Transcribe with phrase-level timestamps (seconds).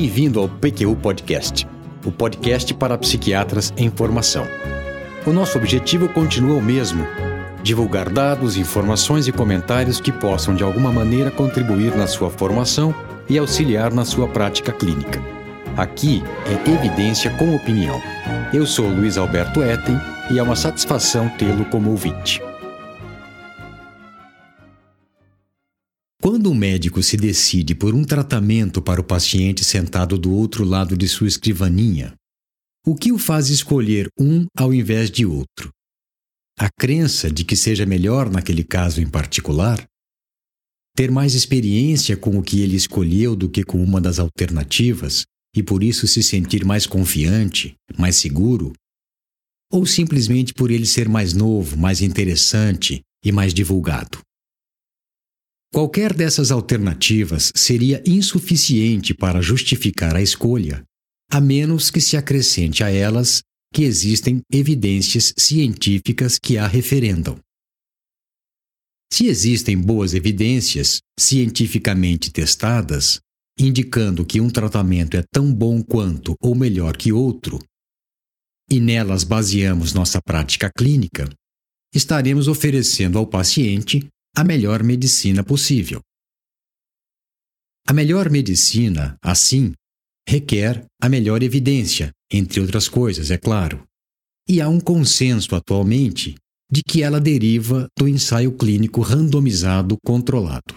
[0.00, 1.68] Bem-vindo ao PQU Podcast,
[2.06, 4.46] o podcast para psiquiatras em formação.
[5.26, 7.06] O nosso objetivo continua o mesmo:
[7.62, 12.94] divulgar dados, informações e comentários que possam de alguma maneira contribuir na sua formação
[13.28, 15.22] e auxiliar na sua prática clínica.
[15.76, 18.00] Aqui é evidência com opinião.
[18.54, 22.40] Eu sou Luiz Alberto Etten e é uma satisfação tê-lo como ouvinte.
[26.20, 30.94] Quando um médico se decide por um tratamento para o paciente sentado do outro lado
[30.94, 32.14] de sua escrivaninha,
[32.86, 35.70] o que o faz escolher um ao invés de outro?
[36.58, 39.82] A crença de que seja melhor naquele caso em particular?
[40.94, 45.24] Ter mais experiência com o que ele escolheu do que com uma das alternativas
[45.56, 48.74] e por isso se sentir mais confiante, mais seguro?
[49.72, 54.20] Ou simplesmente por ele ser mais novo, mais interessante e mais divulgado?
[55.72, 60.82] Qualquer dessas alternativas seria insuficiente para justificar a escolha,
[61.30, 63.40] a menos que se acrescente a elas
[63.72, 67.38] que existem evidências científicas que a referendam.
[69.12, 73.20] Se existem boas evidências, cientificamente testadas,
[73.56, 77.60] indicando que um tratamento é tão bom quanto ou melhor que outro,
[78.68, 81.28] e nelas baseamos nossa prática clínica,
[81.94, 86.00] estaremos oferecendo ao paciente a melhor medicina possível.
[87.86, 89.72] A melhor medicina, assim,
[90.28, 93.84] requer a melhor evidência, entre outras coisas, é claro.
[94.48, 96.36] E há um consenso atualmente
[96.70, 100.76] de que ela deriva do ensaio clínico randomizado controlado.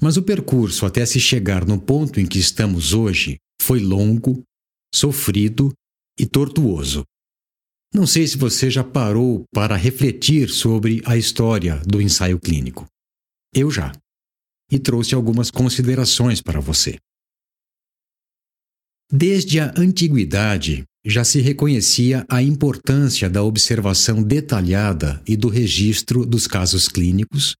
[0.00, 4.42] Mas o percurso até se chegar no ponto em que estamos hoje foi longo,
[4.94, 5.72] sofrido
[6.18, 7.04] e tortuoso.
[7.92, 12.86] Não sei se você já parou para refletir sobre a história do ensaio clínico.
[13.52, 13.92] Eu já.
[14.70, 16.98] E trouxe algumas considerações para você.
[19.12, 26.46] Desde a antiguidade, já se reconhecia a importância da observação detalhada e do registro dos
[26.46, 27.56] casos clínicos,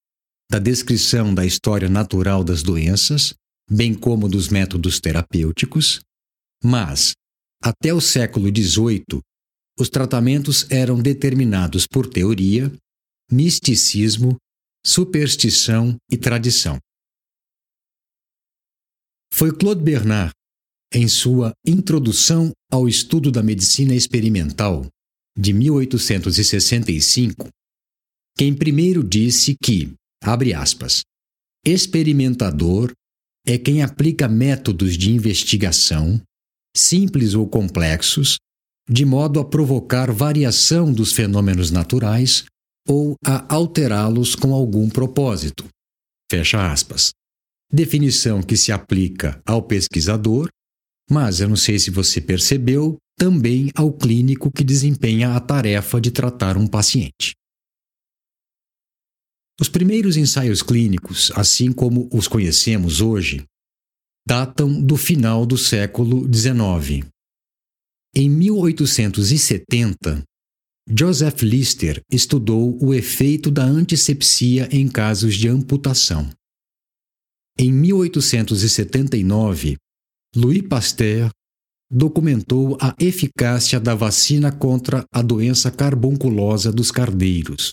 [0.48, 3.34] da descrição da história natural das doenças,
[3.68, 6.00] bem como dos métodos terapêuticos,
[6.62, 7.14] mas,
[7.60, 9.20] até o século XVIII,
[9.80, 12.70] os tratamentos eram determinados por teoria,
[13.32, 14.36] misticismo,
[14.84, 16.78] superstição e tradição.
[19.32, 20.32] Foi Claude Bernard,
[20.92, 24.86] em sua Introdução ao Estudo da Medicina Experimental,
[25.38, 27.48] de 1865,
[28.36, 31.02] quem primeiro disse que, abre aspas,
[31.64, 32.92] experimentador
[33.46, 36.20] é quem aplica métodos de investigação,
[36.76, 38.38] simples ou complexos,
[38.90, 42.44] de modo a provocar variação dos fenômenos naturais
[42.88, 45.64] ou a alterá-los com algum propósito.
[46.28, 47.12] Fecha aspas.
[47.72, 50.48] Definição que se aplica ao pesquisador,
[51.08, 56.10] mas eu não sei se você percebeu, também ao clínico que desempenha a tarefa de
[56.10, 57.34] tratar um paciente.
[59.60, 63.44] Os primeiros ensaios clínicos, assim como os conhecemos hoje,
[64.26, 67.06] datam do final do século XIX,
[68.14, 70.22] em 1870,
[70.88, 76.28] Joseph Lister estudou o efeito da antisepsia em casos de amputação.
[77.56, 79.76] Em 1879,
[80.34, 81.30] Louis Pasteur
[81.90, 87.70] documentou a eficácia da vacina contra a doença carbunculosa dos cardeiros.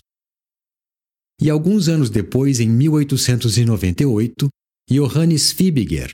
[1.40, 4.48] E alguns anos depois, em 1898,
[4.90, 6.10] Johannes Fibiger,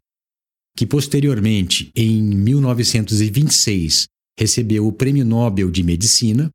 [0.77, 4.07] que posteriormente, em 1926,
[4.39, 6.51] recebeu o Prêmio Nobel de Medicina,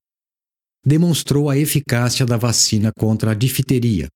[0.85, 4.07] demonstrou a eficácia da vacina contra a difteria,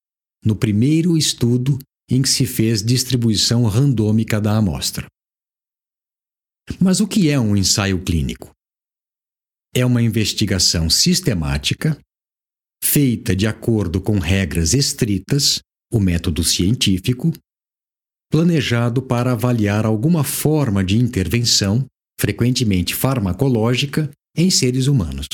[0.43, 1.77] no primeiro estudo
[2.09, 5.07] em que se fez distribuição randômica da amostra.
[6.79, 8.51] Mas o que é um ensaio clínico?
[9.75, 11.97] É uma investigação sistemática,
[12.83, 15.59] feita de acordo com regras estritas,
[15.91, 17.31] o método científico,
[18.29, 21.85] planejado para avaliar alguma forma de intervenção
[22.23, 25.27] frequentemente farmacológica, em seres humanos.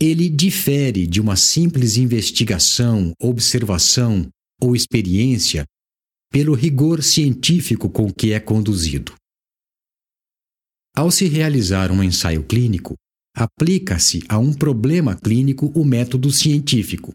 [0.00, 4.26] Ele difere de uma simples investigação, observação
[4.58, 5.66] ou experiência
[6.32, 9.14] pelo rigor científico com que é conduzido.
[10.96, 12.94] Ao se realizar um ensaio clínico,
[13.36, 17.12] aplica-se a um problema clínico o método científico,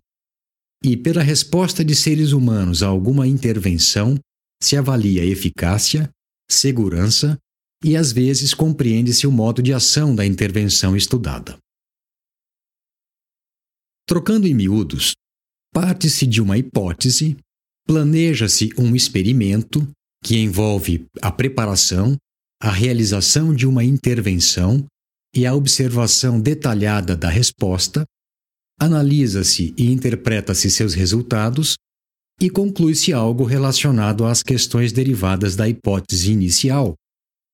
[0.84, 4.20] e pela resposta de seres humanos a alguma intervenção
[4.62, 6.12] se avalia eficácia,
[6.48, 7.36] segurança
[7.84, 11.58] e às vezes compreende-se o modo de ação da intervenção estudada.
[14.08, 15.14] Trocando em miúdos,
[15.74, 17.38] parte-se de uma hipótese,
[17.86, 19.88] planeja-se um experimento
[20.24, 22.18] que envolve a preparação,
[22.62, 24.86] a realização de uma intervenção
[25.34, 28.04] e a observação detalhada da resposta,
[28.80, 31.76] analisa-se e interpreta-se seus resultados
[32.42, 36.96] e conclui-se algo relacionado às questões derivadas da hipótese inicial,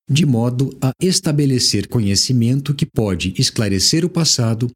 [0.10, 4.70] de modo a estabelecer conhecimento que pode esclarecer o passado,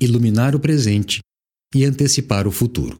[0.00, 1.20] iluminar o presente
[1.74, 2.96] e antecipar o futuro.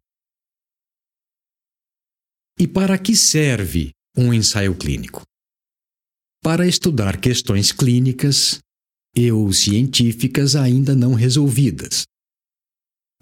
[2.59, 5.23] E para que serve um ensaio clínico?
[6.43, 8.59] Para estudar questões clínicas
[9.15, 12.05] e ou científicas ainda não resolvidas.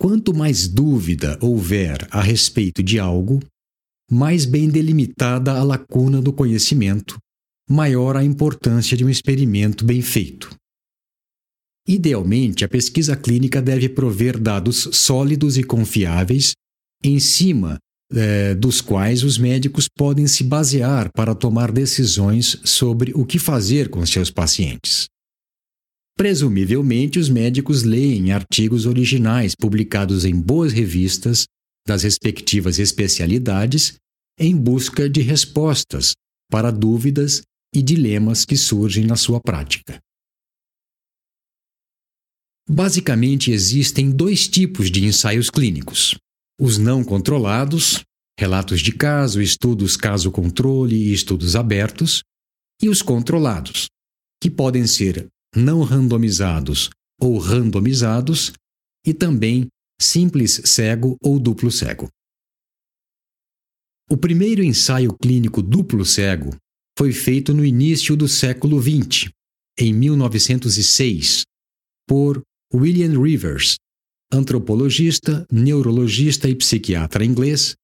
[0.01, 3.41] Quanto mais dúvida houver a respeito de algo,
[4.11, 7.19] mais bem delimitada a lacuna do conhecimento
[7.69, 10.51] maior a importância de um experimento bem feito.
[11.87, 16.53] Idealmente, a pesquisa clínica deve prover dados sólidos e confiáveis,
[17.03, 17.79] em cima
[18.13, 23.89] eh, dos quais os médicos podem se basear para tomar decisões sobre o que fazer
[23.89, 25.07] com seus pacientes.
[26.17, 31.47] Presumivelmente, os médicos leem artigos originais publicados em boas revistas
[31.87, 33.95] das respectivas especialidades
[34.39, 36.13] em busca de respostas
[36.51, 37.43] para dúvidas
[37.75, 40.01] e dilemas que surgem na sua prática.
[42.69, 46.17] Basicamente, existem dois tipos de ensaios clínicos:
[46.61, 48.03] os não controlados,
[48.39, 52.23] relatos de caso, estudos caso-controle e estudos abertos,
[52.83, 53.89] e os controlados,
[54.41, 58.53] que podem ser não randomizados ou randomizados,
[59.05, 59.67] e também
[60.01, 62.09] simples cego ou duplo cego.
[64.11, 66.57] O primeiro ensaio clínico duplo cego
[66.99, 69.31] foi feito no início do século XX,
[69.79, 71.45] em 1906,
[72.09, 72.43] por
[72.75, 73.77] William Rivers,
[74.33, 77.77] antropologista, neurologista e psiquiatra inglês,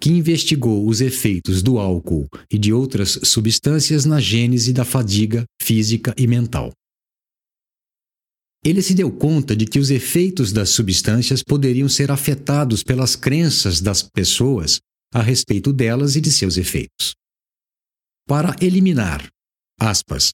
[0.00, 6.14] que investigou os efeitos do álcool e de outras substâncias na gênese da fadiga física
[6.16, 6.72] e mental.
[8.64, 13.82] Ele se deu conta de que os efeitos das substâncias poderiam ser afetados pelas crenças
[13.82, 14.80] das pessoas
[15.12, 17.12] a respeito delas e de seus efeitos
[18.26, 19.28] para eliminar,
[19.78, 20.32] aspas,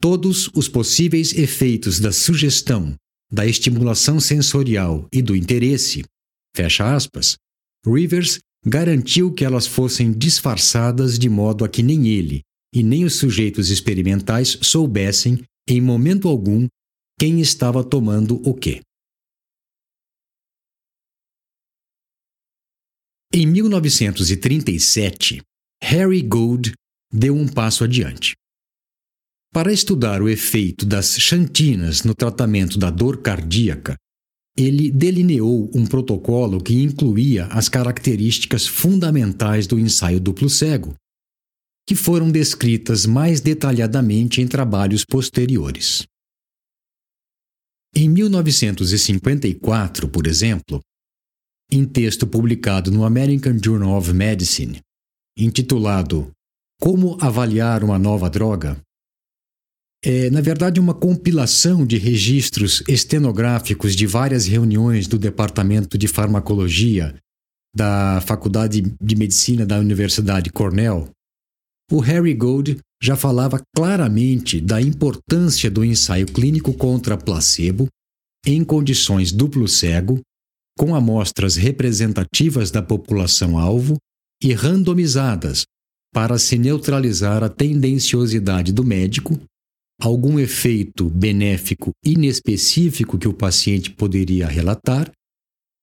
[0.00, 2.94] todos os possíveis efeitos da sugestão,
[3.30, 6.04] da estimulação sensorial e do interesse,
[6.54, 7.36] fecha aspas,
[7.86, 12.42] Rivers garantiu que elas fossem disfarçadas de modo a que nem ele
[12.74, 16.66] e nem os sujeitos experimentais soubessem, em momento algum,
[17.18, 18.80] quem estava tomando o quê.
[23.32, 25.42] Em 1937,
[25.82, 26.72] Harry Gould
[27.12, 28.34] deu um passo adiante.
[29.52, 33.96] Para estudar o efeito das xantinas no tratamento da dor cardíaca,
[34.56, 40.94] ele delineou um protocolo que incluía as características fundamentais do ensaio duplo cego,
[41.86, 46.04] que foram descritas mais detalhadamente em trabalhos posteriores.
[47.94, 50.80] Em 1954, por exemplo,
[51.70, 54.80] em texto publicado no American Journal of Medicine,
[55.38, 56.30] intitulado
[56.80, 58.80] como avaliar uma nova droga?
[60.04, 67.16] É, na verdade, uma compilação de registros estenográficos de várias reuniões do Departamento de Farmacologia
[67.74, 71.10] da Faculdade de Medicina da Universidade Cornell.
[71.90, 77.88] O Harry Gold já falava claramente da importância do ensaio clínico contra placebo
[78.46, 80.20] em condições duplo cego,
[80.78, 83.96] com amostras representativas da população-alvo
[84.42, 85.64] e randomizadas
[86.12, 89.38] para se neutralizar a tendenciosidade do médico,
[90.00, 95.10] algum efeito benéfico inespecífico que o paciente poderia relatar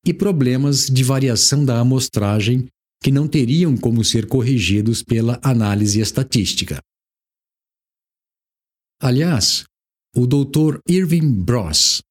[0.06, 2.68] e problemas de variação da amostragem
[3.02, 6.80] que não teriam como ser corrigidos pela análise estatística.
[9.02, 9.66] Aliás,
[10.16, 10.80] o Dr.
[10.88, 12.02] Irving Bross,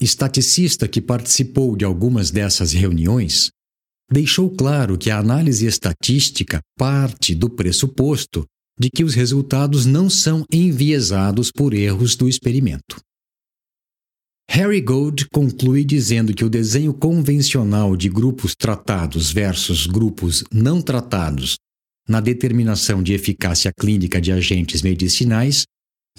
[0.00, 3.50] estaticista que participou de algumas dessas reuniões,
[4.10, 8.46] deixou claro que a análise estatística parte do pressuposto
[8.78, 13.00] de que os resultados não são enviesados por erros do experimento.
[14.50, 21.56] Harry Gold conclui dizendo que o desenho convencional de grupos tratados versus grupos não tratados
[22.08, 25.64] na determinação de eficácia clínica de agentes medicinais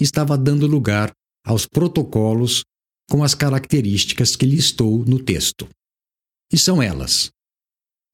[0.00, 1.10] estava dando lugar
[1.44, 2.62] aos protocolos
[3.10, 5.68] com as características que listou no texto.
[6.52, 7.30] E são elas: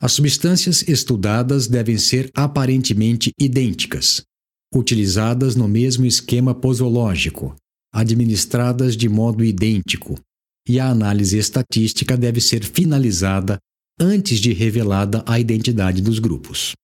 [0.01, 4.23] as substâncias estudadas devem ser aparentemente idênticas,
[4.75, 7.57] utilizadas no mesmo esquema posológico,
[7.93, 10.21] administradas de modo idêntico,
[10.69, 13.59] e a análise estatística deve ser finalizada
[13.99, 16.75] antes de revelada a identidade dos grupos.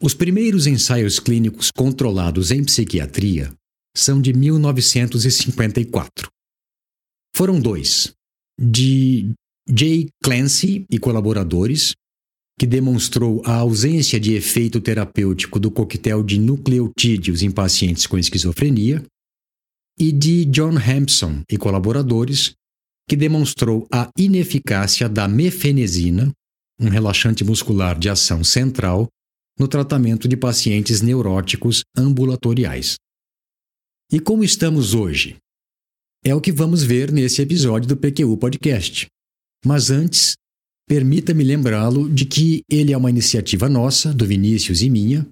[0.00, 3.52] Os primeiros ensaios clínicos controlados em psiquiatria
[3.96, 6.28] são de 1954.
[7.34, 8.12] Foram dois,
[8.60, 9.32] de
[9.68, 10.08] J.
[10.22, 11.92] Clancy e colaboradores,
[12.58, 19.02] que demonstrou a ausência de efeito terapêutico do coquetel de nucleotídeos em pacientes com esquizofrenia,
[19.98, 22.54] e de John Hampson e colaboradores,
[23.08, 26.32] que demonstrou a ineficácia da mefenesina,
[26.80, 29.08] um relaxante muscular de ação central,
[29.58, 32.96] no tratamento de pacientes neuróticos ambulatoriais.
[34.10, 35.36] E como estamos hoje?
[36.24, 39.06] É o que vamos ver nesse episódio do PQU Podcast.
[39.64, 40.34] Mas antes,
[40.88, 45.28] permita-me lembrá-lo de que ele é uma iniciativa nossa, do Vinícius e minha,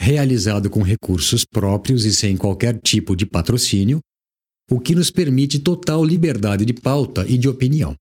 [0.00, 4.00] realizado com recursos próprios e sem qualquer tipo de patrocínio,
[4.70, 7.94] o que nos permite total liberdade de pauta e de opinião.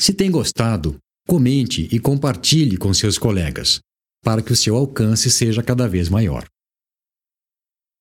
[0.00, 3.80] Se tem gostado, comente e compartilhe com seus colegas,
[4.22, 6.46] para que o seu alcance seja cada vez maior.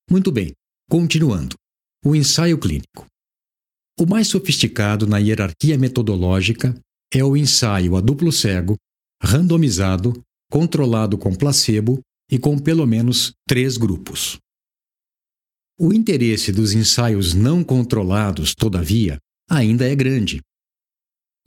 [0.09, 0.51] Muito bem,
[0.89, 1.55] continuando.
[2.03, 3.05] O ensaio clínico.
[3.99, 6.75] O mais sofisticado na hierarquia metodológica
[7.13, 8.77] é o ensaio a duplo cego,
[9.21, 10.13] randomizado,
[10.49, 11.99] controlado com placebo
[12.31, 14.37] e com pelo menos três grupos.
[15.77, 19.17] O interesse dos ensaios não controlados, todavia,
[19.49, 20.41] ainda é grande.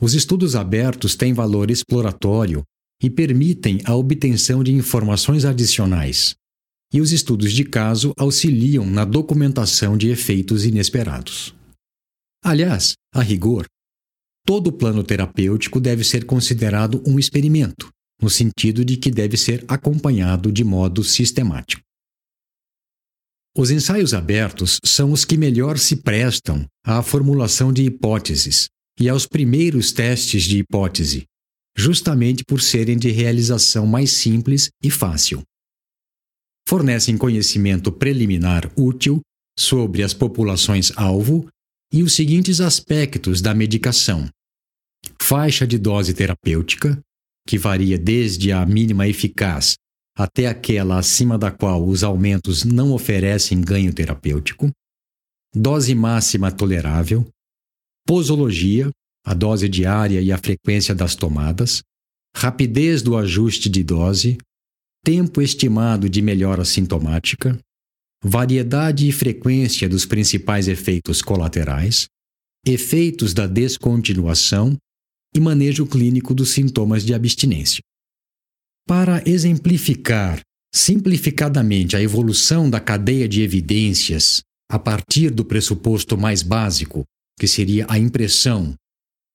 [0.00, 2.62] Os estudos abertos têm valor exploratório
[3.02, 6.34] e permitem a obtenção de informações adicionais,
[6.92, 11.54] e os estudos de caso auxiliam na documentação de efeitos inesperados.
[12.42, 13.66] Aliás, a rigor,
[14.44, 17.88] todo plano terapêutico deve ser considerado um experimento,
[18.20, 21.82] no sentido de que deve ser acompanhado de modo sistemático.
[23.56, 29.26] Os ensaios abertos são os que melhor se prestam à formulação de hipóteses e aos
[29.26, 31.24] primeiros testes de hipótese,
[31.76, 35.42] justamente por serem de realização mais simples e fácil.
[36.68, 39.20] Fornecem conhecimento preliminar útil
[39.58, 41.48] sobre as populações-alvo
[41.94, 44.28] e os seguintes aspectos da medicação:
[45.22, 47.00] faixa de dose terapêutica,
[47.46, 49.76] que varia desde a mínima eficaz
[50.16, 54.70] até aquela acima da qual os aumentos não oferecem ganho terapêutico,
[55.54, 57.24] dose máxima tolerável,
[58.04, 58.90] posologia,
[59.24, 61.80] a dose diária e a frequência das tomadas,
[62.36, 64.36] rapidez do ajuste de dose,
[65.04, 67.56] tempo estimado de melhora sintomática,
[68.24, 72.06] variedade e frequência dos principais efeitos colaterais,
[72.66, 74.76] efeitos da descontinuação
[75.34, 77.82] e manejo clínico dos sintomas de abstinência.
[78.88, 80.40] Para exemplificar
[80.74, 84.40] simplificadamente a evolução da cadeia de evidências
[84.70, 87.04] a partir do pressuposto mais básico,
[87.38, 88.74] que seria a impressão,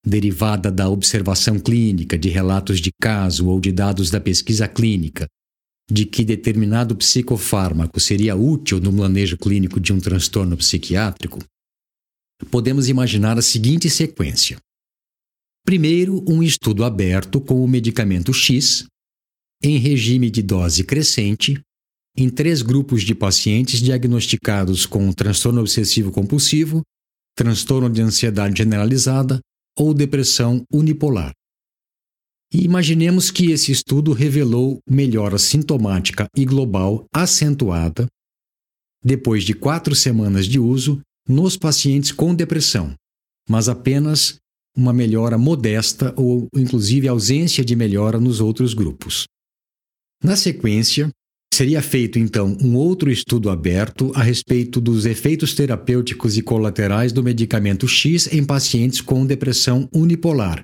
[0.05, 5.27] derivada da observação clínica, de relatos de caso ou de dados da pesquisa clínica,
[5.89, 11.39] de que determinado psicofármaco seria útil no manejo clínico de um transtorno psiquiátrico,
[12.51, 14.57] podemos imaginar a seguinte sequência.
[15.65, 18.85] Primeiro, um estudo aberto com o medicamento X,
[19.61, 21.59] em regime de dose crescente,
[22.15, 26.81] em três grupos de pacientes diagnosticados com transtorno obsessivo compulsivo,
[27.35, 29.39] transtorno de ansiedade generalizada
[29.77, 31.31] ou depressão unipolar.
[32.51, 38.07] E imaginemos que esse estudo revelou melhora sintomática e global acentuada
[39.03, 42.93] depois de quatro semanas de uso nos pacientes com depressão,
[43.47, 44.37] mas apenas
[44.75, 49.25] uma melhora modesta ou, inclusive, ausência de melhora nos outros grupos.
[50.23, 51.09] Na sequência,
[51.53, 57.23] seria feito então um outro estudo aberto a respeito dos efeitos terapêuticos e colaterais do
[57.23, 60.63] medicamento X em pacientes com depressão unipolar.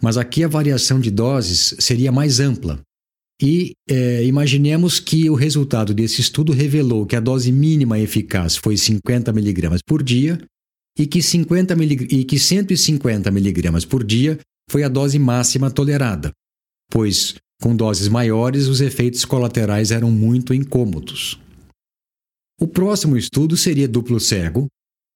[0.00, 2.80] Mas aqui a variação de doses seria mais ampla.
[3.42, 8.76] E é, imaginemos que o resultado desse estudo revelou que a dose mínima eficaz foi
[8.76, 10.38] 50 mg por dia
[10.98, 14.38] e que, 50 mg, e que 150 mg por dia
[14.70, 16.30] foi a dose máxima tolerada,
[16.90, 21.38] pois com doses maiores, os efeitos colaterais eram muito incômodos.
[22.58, 24.66] O próximo estudo seria duplo cego,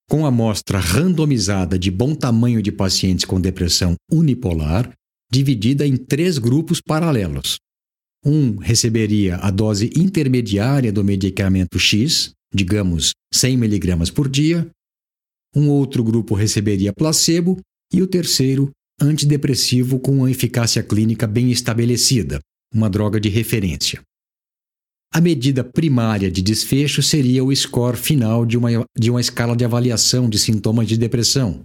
[0.09, 4.93] com amostra randomizada de bom tamanho de pacientes com depressão unipolar,
[5.31, 7.59] dividida em três grupos paralelos.
[8.25, 14.71] Um receberia a dose intermediária do medicamento X, digamos 100 mg por dia,
[15.55, 17.61] um outro grupo receberia placebo
[17.93, 18.71] e o terceiro
[19.01, 22.41] antidepressivo com eficácia clínica bem estabelecida,
[22.73, 24.01] uma droga de referência.
[25.17, 29.65] A medida primária de desfecho seria o score final de uma, de uma escala de
[29.65, 31.63] avaliação de sintomas de depressão.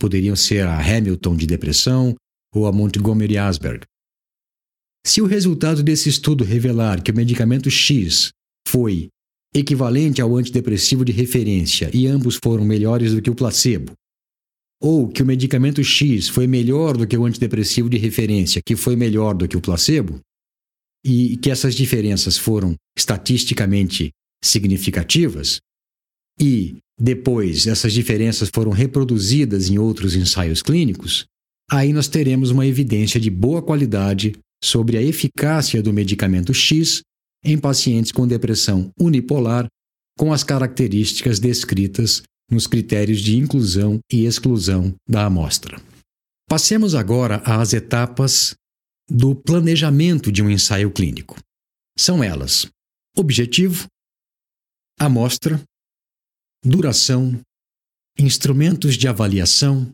[0.00, 2.16] Poderiam ser a Hamilton de depressão
[2.52, 3.84] ou a Montgomery-Asberg.
[5.06, 8.30] Se o resultado desse estudo revelar que o medicamento X
[8.66, 9.06] foi
[9.54, 13.92] equivalente ao antidepressivo de referência e ambos foram melhores do que o placebo,
[14.82, 18.96] ou que o medicamento X foi melhor do que o antidepressivo de referência, que foi
[18.96, 20.18] melhor do que o placebo,
[21.04, 24.10] e que essas diferenças foram estatisticamente
[24.42, 25.58] significativas,
[26.40, 31.24] e depois essas diferenças foram reproduzidas em outros ensaios clínicos,
[31.70, 37.02] aí nós teremos uma evidência de boa qualidade sobre a eficácia do medicamento X
[37.44, 39.66] em pacientes com depressão unipolar
[40.18, 45.80] com as características descritas nos critérios de inclusão e exclusão da amostra.
[46.48, 48.54] Passemos agora às etapas
[49.08, 51.38] do planejamento de um ensaio clínico.
[51.96, 52.66] São elas:
[53.16, 53.86] objetivo,
[54.98, 55.62] amostra,
[56.62, 57.40] duração,
[58.18, 59.90] instrumentos de avaliação,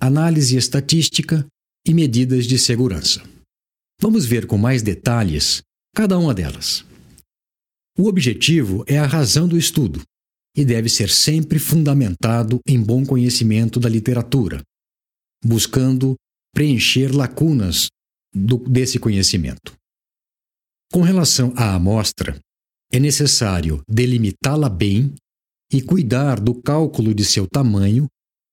[0.00, 1.46] análise estatística
[1.86, 3.22] e medidas de segurança.
[4.00, 5.62] Vamos ver com mais detalhes
[5.94, 6.84] cada uma delas.
[7.98, 10.02] O objetivo é a razão do estudo
[10.56, 14.62] e deve ser sempre fundamentado em bom conhecimento da literatura,
[15.44, 16.16] buscando
[16.54, 17.88] preencher lacunas
[18.34, 19.74] do, desse conhecimento.
[20.92, 22.38] Com relação à amostra,
[22.92, 25.14] é necessário delimitá-la bem
[25.72, 28.08] e cuidar do cálculo de seu tamanho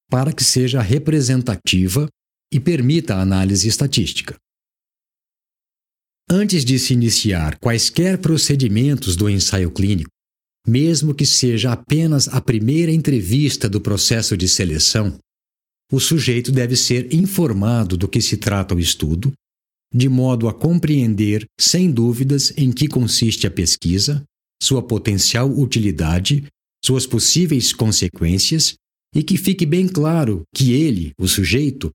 [0.10, 2.08] para que seja representativa
[2.54, 4.36] e permita a análise estatística.
[6.30, 10.12] Antes de se iniciar quaisquer procedimentos do ensaio clínico,
[10.68, 15.18] mesmo que seja apenas a primeira entrevista do processo de seleção,
[15.92, 19.32] o sujeito deve ser informado do que se trata o estudo,
[19.94, 24.24] de modo a compreender, sem dúvidas, em que consiste a pesquisa,
[24.62, 26.46] sua potencial utilidade,
[26.84, 28.76] suas possíveis consequências
[29.16, 31.92] e que fique bem claro que ele, o sujeito,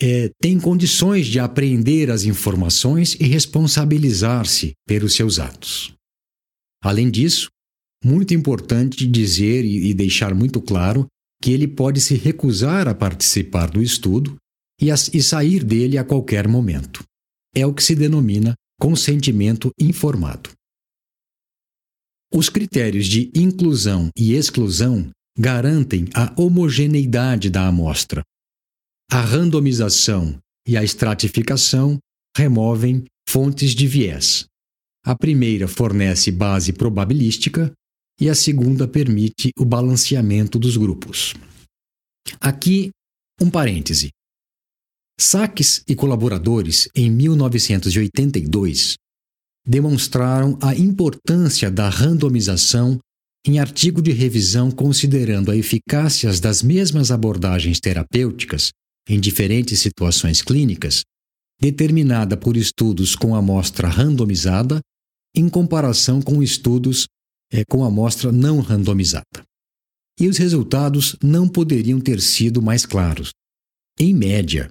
[0.00, 5.92] é, tem condições de apreender as informações e responsabilizar-se pelos seus atos.
[6.82, 7.48] Além disso,
[8.04, 11.06] muito importante dizer e, e deixar muito claro
[11.42, 14.36] que ele pode se recusar a participar do estudo
[14.80, 17.04] e, e sair dele a qualquer momento.
[17.54, 20.50] É o que se denomina consentimento informado.
[22.32, 28.22] Os critérios de inclusão e exclusão garantem a homogeneidade da amostra,
[29.10, 31.98] a randomização e a estratificação
[32.36, 34.44] removem fontes de viés.
[35.04, 37.72] A primeira fornece base probabilística
[38.20, 41.34] e a segunda permite o balanceamento dos grupos.
[42.38, 42.90] Aqui,
[43.40, 44.10] um parêntese.
[45.20, 48.96] Sachs e colaboradores, em 1982,
[49.66, 52.98] demonstraram a importância da randomização
[53.44, 58.70] em artigo de revisão considerando a eficácia das mesmas abordagens terapêuticas
[59.08, 61.02] em diferentes situações clínicas,
[61.60, 64.80] determinada por estudos com amostra randomizada,
[65.34, 67.06] em comparação com estudos
[67.52, 69.42] é, com amostra não randomizada.
[70.20, 73.30] E os resultados não poderiam ter sido mais claros.
[73.98, 74.68] Em média,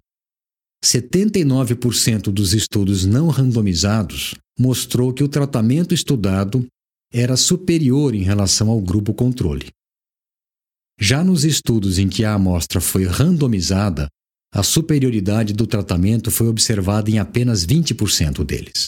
[0.87, 6.65] 79% dos estudos não randomizados mostrou que o tratamento estudado
[7.11, 9.67] era superior em relação ao grupo controle.
[10.97, 14.07] Já nos estudos em que a amostra foi randomizada,
[14.53, 18.87] a superioridade do tratamento foi observada em apenas 20% deles.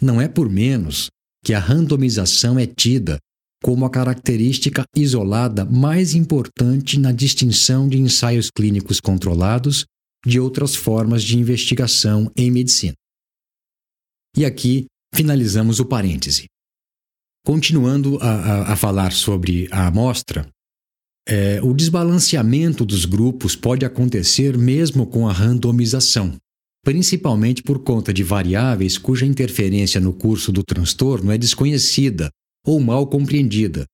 [0.00, 1.08] Não é por menos
[1.44, 3.18] que a randomização é tida
[3.62, 9.84] como a característica isolada mais importante na distinção de ensaios clínicos controlados
[10.26, 12.94] de outras formas de investigação em medicina.
[14.36, 16.46] E aqui finalizamos o parêntese.
[17.44, 20.50] Continuando a, a, a falar sobre a amostra,
[21.28, 26.36] é, o desbalanceamento dos grupos pode acontecer mesmo com a randomização,
[26.84, 32.30] principalmente por conta de variáveis cuja interferência no curso do transtorno é desconhecida
[32.64, 33.86] ou mal compreendida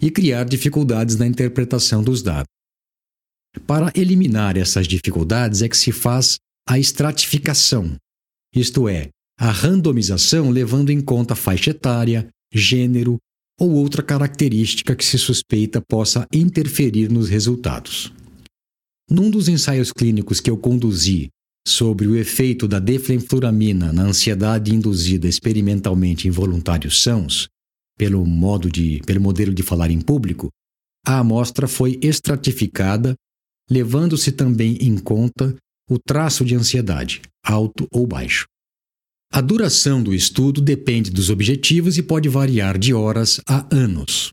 [0.00, 2.59] e criar dificuldades na interpretação dos dados.
[3.66, 7.96] Para eliminar essas dificuldades é que se faz a estratificação,
[8.54, 13.18] isto é, a randomização levando em conta faixa etária, gênero,
[13.58, 18.12] ou outra característica que se suspeita possa interferir nos resultados.
[19.08, 21.28] Num dos ensaios clínicos que eu conduzi
[21.66, 27.48] sobre o efeito da defenfluramina na ansiedade induzida experimentalmente em voluntários sãos,
[27.98, 30.48] pelo, modo de, pelo modelo de falar em público,
[31.06, 33.14] a amostra foi estratificada,
[33.70, 35.56] levando-se também em conta
[35.88, 38.46] o traço de ansiedade, alto ou baixo.
[39.32, 44.30] A duração do estudo depende dos objetivos e pode variar de horas a anos.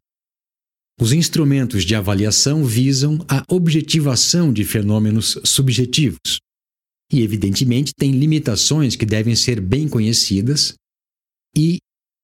[0.99, 6.39] Os instrumentos de avaliação visam a objetivação de fenômenos subjetivos.
[7.09, 10.73] e, evidentemente, tem limitações que devem ser bem conhecidas,
[11.55, 11.77] e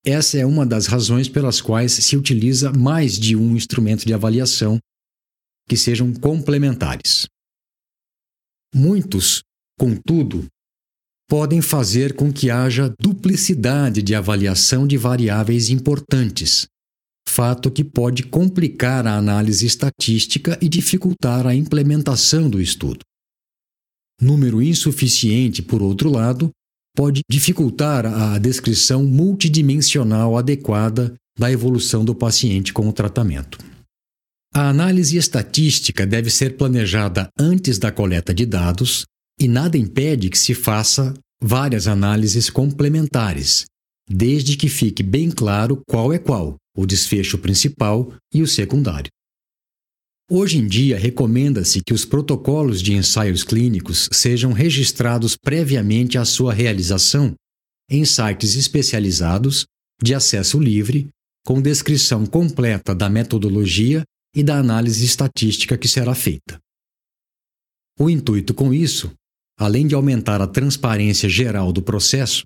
[0.06, 4.78] essa é uma das razões pelas quais se utiliza mais de um instrumento de avaliação
[5.68, 7.28] que sejam complementares.
[8.74, 9.44] Muitos,
[9.78, 10.46] contudo,
[11.30, 16.68] podem fazer com que haja duplicidade de avaliação de variáveis importantes,
[17.28, 23.00] fato que pode complicar a análise estatística e dificultar a implementação do estudo.
[24.22, 26.52] Número insuficiente, por outro lado,
[26.96, 33.58] pode dificultar a descrição multidimensional adequada da evolução do paciente com o tratamento.
[34.56, 39.04] A análise estatística deve ser planejada antes da coleta de dados
[39.40, 41.12] e nada impede que se faça
[41.42, 43.66] várias análises complementares,
[44.08, 49.10] desde que fique bem claro qual é qual, o desfecho principal e o secundário.
[50.30, 56.54] Hoje em dia, recomenda-se que os protocolos de ensaios clínicos sejam registrados previamente à sua
[56.54, 57.34] realização
[57.90, 59.66] em sites especializados
[60.02, 61.08] de acesso livre,
[61.44, 64.04] com descrição completa da metodologia
[64.36, 66.60] e da análise estatística que será feita.
[68.00, 69.14] O intuito com isso,
[69.58, 72.44] além de aumentar a transparência geral do processo,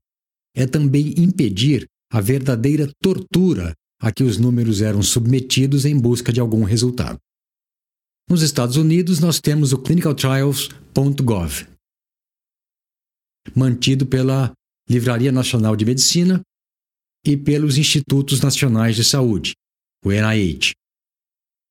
[0.55, 6.39] é também impedir a verdadeira tortura a que os números eram submetidos em busca de
[6.39, 7.17] algum resultado.
[8.29, 11.67] Nos Estados Unidos, nós temos o clinicaltrials.gov,
[13.55, 14.51] mantido pela
[14.89, 16.41] Livraria Nacional de Medicina
[17.25, 19.53] e pelos Institutos Nacionais de Saúde,
[20.03, 20.73] o NIH.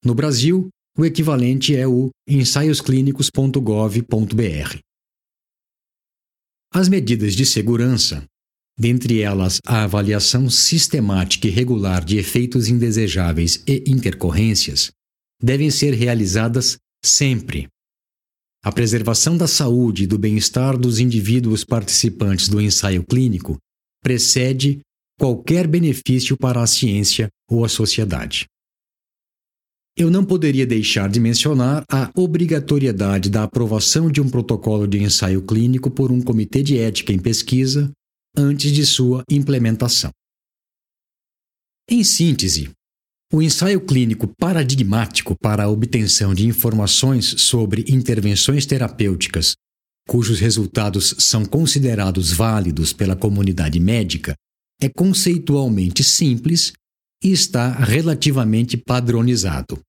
[0.05, 4.79] No Brasil, o equivalente é o ensaiosclínicos.gov.br.
[6.73, 8.25] As medidas de segurança,
[8.79, 14.91] dentre elas a avaliação sistemática e regular de efeitos indesejáveis e intercorrências,
[15.43, 17.69] devem ser realizadas sempre.
[18.65, 23.57] A preservação da saúde e do bem-estar dos indivíduos participantes do ensaio clínico
[24.03, 24.81] precede
[25.19, 28.47] qualquer benefício para a ciência ou a sociedade.
[29.97, 35.41] Eu não poderia deixar de mencionar a obrigatoriedade da aprovação de um protocolo de ensaio
[35.41, 37.91] clínico por um comitê de ética em pesquisa
[38.37, 40.11] antes de sua implementação.
[41.89, 42.71] Em síntese,
[43.33, 49.55] o ensaio clínico paradigmático para a obtenção de informações sobre intervenções terapêuticas
[50.07, 54.35] cujos resultados são considerados válidos pela comunidade médica
[54.81, 56.73] é conceitualmente simples
[57.23, 59.81] e está relativamente padronizado.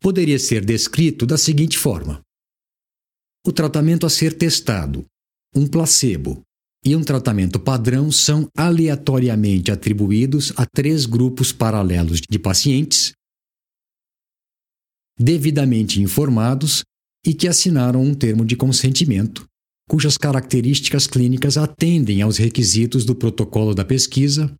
[0.00, 2.20] Poderia ser descrito da seguinte forma:
[3.46, 5.04] o tratamento a ser testado,
[5.54, 6.42] um placebo
[6.84, 13.12] e um tratamento padrão são aleatoriamente atribuídos a três grupos paralelos de pacientes
[15.18, 16.82] devidamente informados
[17.24, 19.46] e que assinaram um termo de consentimento,
[19.88, 24.52] cujas características clínicas atendem aos requisitos do protocolo da pesquisa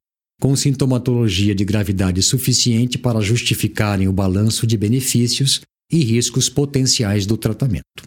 [0.43, 7.37] com sintomatologia de gravidade suficiente para justificarem o balanço de benefícios e riscos potenciais do
[7.37, 8.03] tratamento.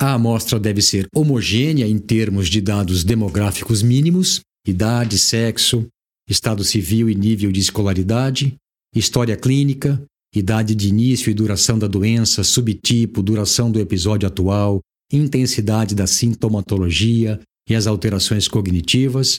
[0.00, 5.86] A amostra deve ser homogênea em termos de dados demográficos mínimos, idade, sexo,
[6.26, 8.54] estado civil e nível de escolaridade,
[8.96, 10.02] história clínica,
[10.34, 14.80] idade de início e duração da doença, subtipo, duração do episódio atual,
[15.12, 19.38] intensidade da sintomatologia e as alterações cognitivas,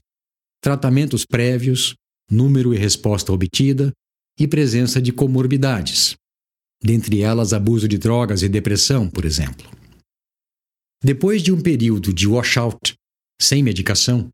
[0.64, 1.94] tratamentos prévios,
[2.32, 3.92] número e resposta obtida
[4.40, 6.16] e presença de comorbidades,
[6.82, 9.70] dentre elas abuso de drogas e depressão, por exemplo.
[11.04, 12.94] Depois de um período de washout,
[13.42, 14.30] sem medicação,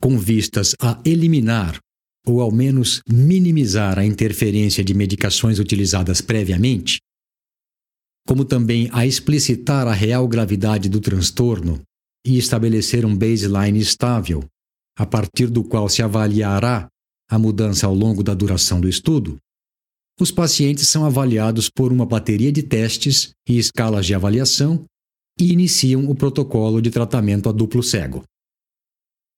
[0.00, 1.76] com vistas a eliminar
[2.24, 7.00] ou ao menos minimizar a interferência de medicações utilizadas previamente,
[8.28, 11.82] como também a explicitar a real gravidade do transtorno
[12.24, 14.48] e estabelecer um baseline estável
[14.98, 16.88] a partir do qual se avaliará
[17.28, 19.38] a mudança ao longo da duração do estudo,
[20.20, 24.84] os pacientes são avaliados por uma bateria de testes e escalas de avaliação
[25.40, 28.22] e iniciam o protocolo de tratamento a duplo cego.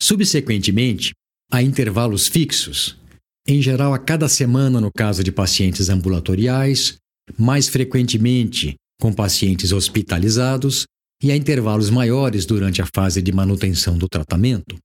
[0.02, 1.12] Subsequentemente,
[1.50, 2.98] há intervalos fixos,
[3.46, 6.96] em geral a cada semana no caso de pacientes ambulatoriais,
[7.38, 10.84] mais frequentemente com pacientes hospitalizados
[11.22, 14.76] e a intervalos maiores durante a fase de manutenção do tratamento,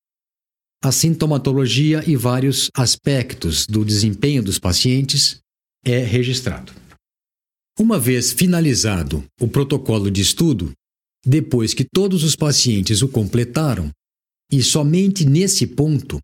[0.82, 5.40] a sintomatologia e vários aspectos do desempenho dos pacientes
[5.84, 6.74] é registrado.
[7.78, 10.72] Uma vez finalizado o protocolo de estudo,
[11.26, 13.92] depois que todos os pacientes o completaram,
[14.52, 16.20] e somente nesse ponto,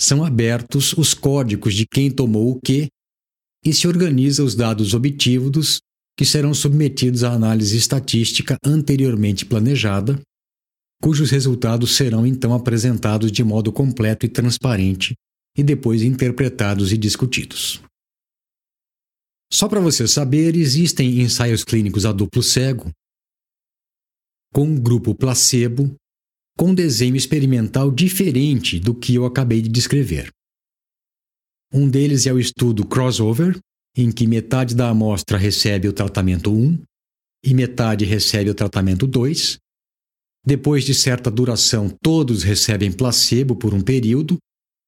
[0.00, 2.88] são abertos os códigos de quem tomou o que
[3.64, 5.80] e se organiza os dados obtidos
[6.16, 10.20] que serão submetidos à análise estatística anteriormente planejada,
[11.02, 15.14] cujos resultados serão então apresentados de modo completo e transparente
[15.56, 17.82] e depois interpretados e discutidos.
[19.52, 22.90] Só para você saber, existem ensaios clínicos a duplo cego,
[24.52, 25.94] com um grupo placebo,
[26.56, 30.30] com desenho experimental diferente do que eu acabei de descrever.
[31.72, 33.58] Um deles é o estudo crossover,
[33.96, 36.82] em que metade da amostra recebe o tratamento 1
[37.44, 39.58] e metade recebe o tratamento 2.
[40.46, 44.38] Depois de certa duração, todos recebem placebo por um período,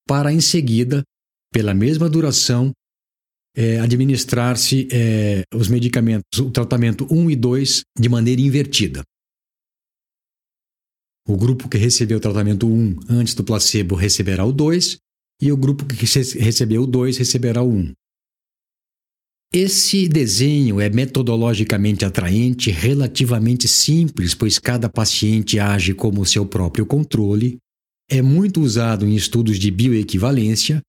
[0.07, 1.03] para em seguida,
[1.53, 2.71] pela mesma duração,
[3.57, 9.03] é, administrar-se é, os medicamentos, o tratamento 1 e 2, de maneira invertida.
[11.27, 14.97] O grupo que recebeu o tratamento 1 antes do placebo receberá o 2,
[15.43, 17.93] e o grupo que recebeu o 2 receberá o 1.
[19.53, 27.57] Esse desenho é metodologicamente atraente, relativamente simples, pois cada paciente age como seu próprio controle,
[28.11, 30.83] é muito usado em estudos de bioequivalência,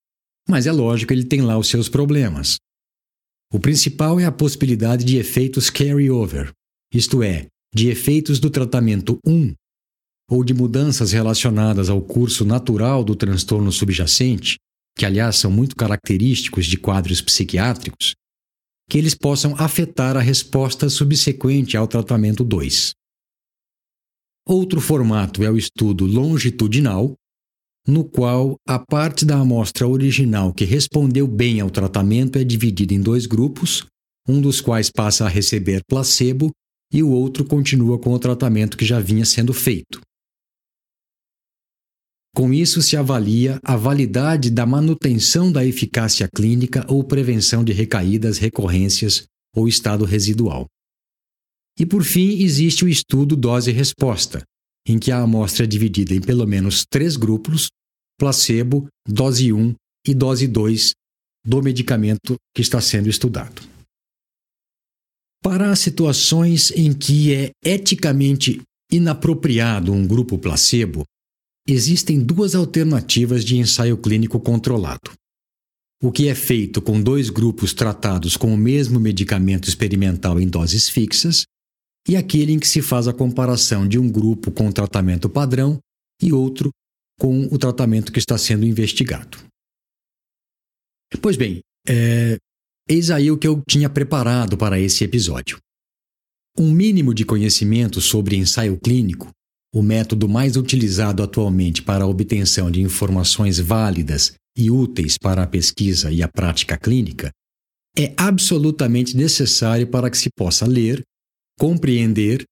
[0.47, 2.57] mas é lógico ele tem lá os seus problemas.
[3.53, 6.51] O principal é a possibilidade de efeitos carry-over,
[6.93, 9.53] isto é, de efeitos do tratamento 1
[10.29, 14.57] ou de mudanças relacionadas ao curso natural do transtorno subjacente,
[14.97, 18.13] que aliás são muito característicos de quadros psiquiátricos,
[18.89, 22.91] que eles possam afetar a resposta subsequente ao tratamento 2.
[24.47, 27.13] Outro formato é o estudo longitudinal,
[27.87, 32.99] no qual a parte da amostra original que respondeu bem ao tratamento é dividida em
[32.99, 33.85] dois grupos,
[34.27, 36.51] um dos quais passa a receber placebo
[36.91, 40.01] e o outro continua com o tratamento que já vinha sendo feito.
[42.35, 48.37] Com isso, se avalia a validade da manutenção da eficácia clínica ou prevenção de recaídas,
[48.37, 50.67] recorrências ou estado residual.
[51.77, 54.43] E por fim, existe o estudo dose-resposta,
[54.87, 57.69] em que a amostra é dividida em pelo menos três grupos:
[58.17, 59.73] placebo, dose 1
[60.05, 60.93] e dose 2
[61.45, 63.61] do medicamento que está sendo estudado.
[65.41, 68.61] Para as situações em que é eticamente
[68.91, 71.05] inapropriado um grupo placebo,
[71.71, 75.11] Existem duas alternativas de ensaio clínico controlado.
[76.01, 80.89] O que é feito com dois grupos tratados com o mesmo medicamento experimental em doses
[80.89, 81.43] fixas,
[82.07, 85.77] e aquele em que se faz a comparação de um grupo com o tratamento padrão
[86.19, 86.71] e outro
[87.19, 89.37] com o tratamento que está sendo investigado.
[91.21, 92.37] Pois bem, é,
[92.89, 95.59] eis aí o que eu tinha preparado para esse episódio.
[96.57, 99.29] Um mínimo de conhecimento sobre ensaio clínico
[99.73, 105.47] o método mais utilizado atualmente para a obtenção de informações válidas e úteis para a
[105.47, 107.31] pesquisa e a prática clínica,
[107.97, 111.03] é absolutamente necessário para que se possa ler,
[111.59, 112.43] compreender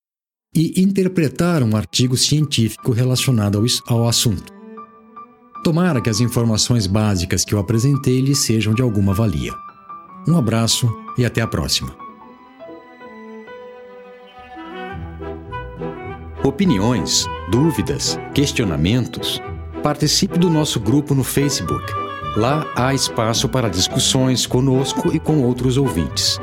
[0.56, 4.54] e interpretar um artigo científico relacionado ao, assunto.
[5.64, 9.54] Tomara que as informações básicas que eu apresentei lhe sejam de alguma valia.
[10.28, 12.07] Um abraço e até a próxima.
[16.48, 19.42] Opiniões, dúvidas, questionamentos,
[19.84, 21.86] participe do nosso grupo no Facebook.
[22.36, 26.40] Lá há espaço para discussões conosco e com outros ouvintes.